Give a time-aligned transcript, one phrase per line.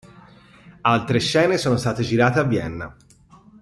[0.81, 2.95] Altre scene sono state girate a Vienna.